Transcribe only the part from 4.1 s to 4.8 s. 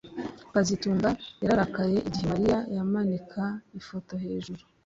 hejuru